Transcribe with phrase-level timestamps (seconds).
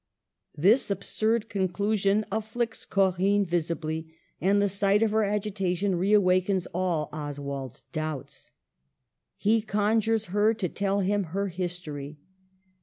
[0.55, 7.81] This absurd conclusion afflicts Corinne visibly, and the sight of her agitation reawakens all Oswald's
[7.93, 8.51] doubts.
[9.37, 12.17] He conjures her to tell him her history.